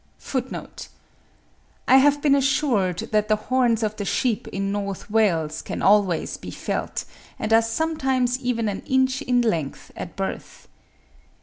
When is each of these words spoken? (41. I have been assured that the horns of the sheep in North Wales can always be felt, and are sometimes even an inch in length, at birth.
(41. 0.17 0.67
I 1.87 1.97
have 1.97 2.23
been 2.23 2.33
assured 2.33 2.97
that 3.11 3.27
the 3.27 3.35
horns 3.35 3.83
of 3.83 3.97
the 3.97 4.03
sheep 4.03 4.47
in 4.47 4.71
North 4.71 5.11
Wales 5.11 5.61
can 5.61 5.83
always 5.83 6.37
be 6.37 6.49
felt, 6.49 7.05
and 7.37 7.53
are 7.53 7.61
sometimes 7.61 8.39
even 8.39 8.67
an 8.67 8.81
inch 8.87 9.21
in 9.21 9.41
length, 9.41 9.91
at 9.95 10.15
birth. 10.15 10.67